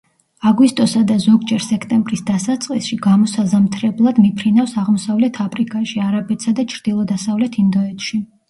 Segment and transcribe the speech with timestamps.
[0.51, 8.25] აგვისტოსა და ზოგჯერ სექტემბრის დასაწყისში გამოსაზამთრებლად მიფრინავს აღმოსავლეთ აფრიკაში, არაბეთსა და ჩრდილო-დასავლეთ ინდოეთში.